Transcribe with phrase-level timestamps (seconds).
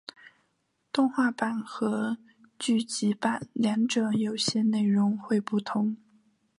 [0.91, 2.17] 动画版和
[2.57, 5.95] 剧集版两者有些内容会不同。